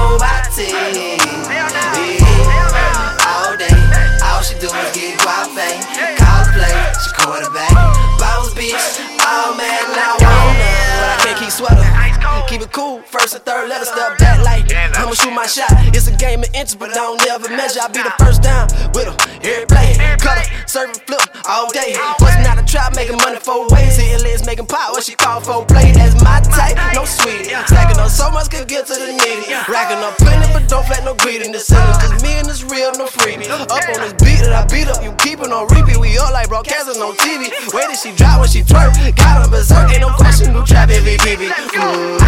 [0.00, 1.19] nobody.
[13.80, 14.64] Better step back like
[14.98, 15.70] I'ma shoot my shot.
[15.94, 17.80] It's a game of inches, but I don't never measure.
[17.80, 19.96] I be the first down with her, every play.
[20.20, 21.96] Cutter, serving flip all day.
[22.18, 23.96] Bustin' out a trap, making money four ways.
[23.96, 25.92] Hitting legs, making pop, what she call for play.
[25.92, 27.54] That's my type, no sweetie.
[27.66, 29.68] Stacking up so much, could get to the nitty.
[29.68, 31.92] Racking up plenty, but don't flat no greed in the center.
[32.02, 33.48] Cause me and this real, no freebie.
[33.48, 35.96] Up on this beat that I beat up, you keep it on repeat.
[35.96, 37.48] We all like broadcasting on TV.
[37.72, 38.92] Where did she drop when she twerk?
[39.16, 41.48] Got her berserk, ain't no question, new trap MVP.
[41.48, 42.19] Mm.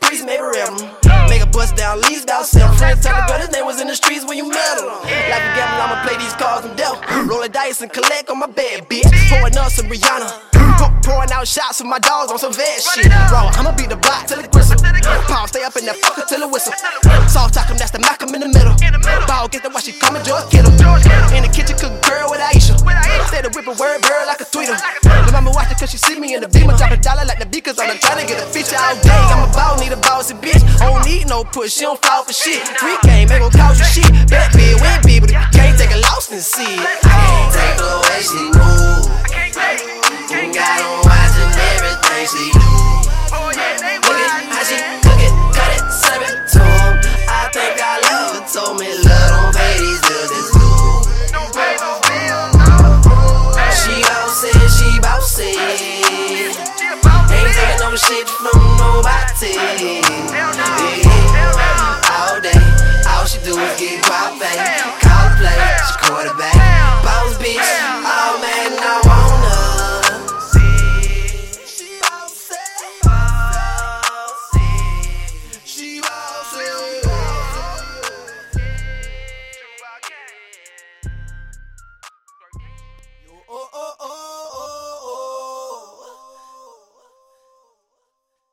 [0.00, 1.28] Make me need a priest.
[1.28, 2.76] Make a bust down, leaves about seven.
[2.76, 4.86] Friends tell the girl his name was in the streets when you met her.
[4.86, 7.00] Like a gamble, I'ma play these cards and dealt.
[7.26, 9.08] Rolling dice and collect on my bed, bitch.
[9.30, 10.28] Pouring up some Rihanna.
[10.78, 13.06] Pour- Pouring out shots with my dogs on some vet shit.
[13.28, 14.76] Bro, I'ma beat the block till it gristle.
[15.28, 16.72] Pound stay up in that fucker till it whistle.
[17.28, 18.74] Soft talk him, that's the Malcolm in the middle.
[19.26, 20.72] Ball get that why she call me George Kittle.
[21.36, 22.74] In the kitchen, cook girl with Aisha.
[23.30, 24.76] Say the whip a word bird like a tweeter.
[25.84, 26.72] Cause she see me in the beamer.
[26.80, 29.12] Drop a dollar like the beakers on the trying to get a feature all day.
[29.12, 30.64] I'm a ball, need a bossy bitch.
[30.80, 32.64] Don't need no push, she don't fall for shit.
[32.80, 34.08] Three game, ain't gon' cost you shit.
[34.32, 35.92] Bet big, win big, but if you can't take